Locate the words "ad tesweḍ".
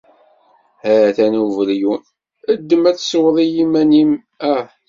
2.89-3.35